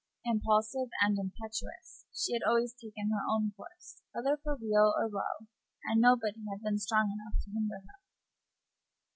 [0.25, 5.45] Impulsive and impetuous, she had always taken her own course, whether for weal or woe,
[5.83, 7.99] and nobody had been strong enough to hinder her.